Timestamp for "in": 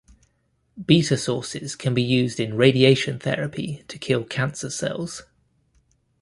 2.39-2.55